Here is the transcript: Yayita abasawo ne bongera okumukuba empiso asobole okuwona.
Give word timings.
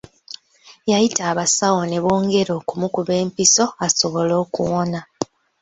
Yayita 0.91 1.21
abasawo 1.31 1.81
ne 1.87 1.97
bongera 2.03 2.51
okumukuba 2.61 3.13
empiso 3.23 3.65
asobole 3.85 4.33
okuwona. 4.43 4.99